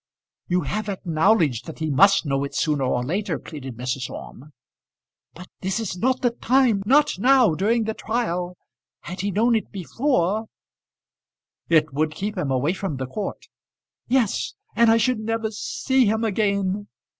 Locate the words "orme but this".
4.09-5.79